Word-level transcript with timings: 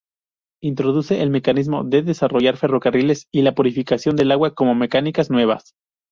Introduce 0.63 1.21
el 1.21 1.29
mecanismo 1.29 1.83
de 1.83 2.01
desarrollar 2.01 2.57
ferrocarriles 2.57 3.27
y 3.31 3.43
la 3.43 3.53
purificación 3.53 4.15
del 4.15 4.31
agua 4.31 4.55
como 4.55 4.73
mecánicas 4.73 5.29
nuevas. 5.29 5.75